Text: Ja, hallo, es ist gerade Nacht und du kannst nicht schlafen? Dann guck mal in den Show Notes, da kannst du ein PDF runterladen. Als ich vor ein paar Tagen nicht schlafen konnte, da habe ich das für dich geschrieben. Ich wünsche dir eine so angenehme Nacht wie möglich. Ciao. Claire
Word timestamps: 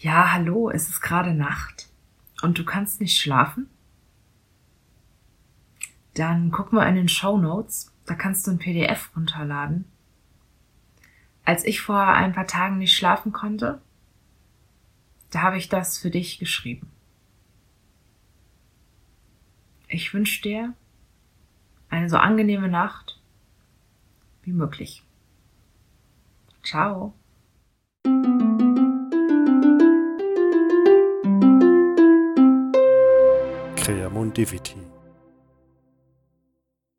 Ja, 0.00 0.30
hallo, 0.32 0.70
es 0.70 0.88
ist 0.88 1.00
gerade 1.00 1.34
Nacht 1.34 1.88
und 2.40 2.56
du 2.56 2.64
kannst 2.64 3.00
nicht 3.00 3.20
schlafen? 3.20 3.68
Dann 6.14 6.52
guck 6.52 6.72
mal 6.72 6.86
in 6.88 6.94
den 6.94 7.08
Show 7.08 7.36
Notes, 7.36 7.92
da 8.06 8.14
kannst 8.14 8.46
du 8.46 8.52
ein 8.52 8.58
PDF 8.58 9.10
runterladen. 9.16 9.86
Als 11.44 11.64
ich 11.64 11.80
vor 11.80 12.00
ein 12.00 12.32
paar 12.32 12.46
Tagen 12.46 12.78
nicht 12.78 12.94
schlafen 12.94 13.32
konnte, 13.32 13.82
da 15.30 15.42
habe 15.42 15.58
ich 15.58 15.68
das 15.68 15.98
für 15.98 16.10
dich 16.10 16.38
geschrieben. 16.38 16.88
Ich 19.88 20.14
wünsche 20.14 20.42
dir 20.42 20.74
eine 21.88 22.08
so 22.08 22.18
angenehme 22.18 22.68
Nacht 22.68 23.20
wie 24.42 24.52
möglich. 24.52 25.02
Ciao. 26.62 27.14
Claire 33.88 34.10